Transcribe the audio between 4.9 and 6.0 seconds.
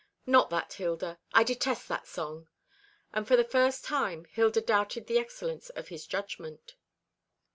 the excellence of